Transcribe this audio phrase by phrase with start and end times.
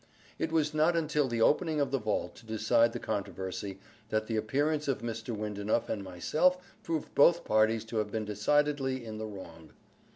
[0.39, 3.77] It was not until the opening of the vault to decide the controversy,
[4.09, 5.29] that the appearance of Mr.
[5.37, 9.73] Windenough and myself proved both parties to have been decidedly in the wrong.